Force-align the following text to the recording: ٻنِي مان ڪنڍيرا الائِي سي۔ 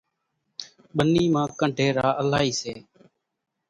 ٻنِي 0.95 1.23
مان 1.33 1.47
ڪنڍيرا 1.59 2.07
الائِي 2.21 2.51
سي۔ 2.61 2.73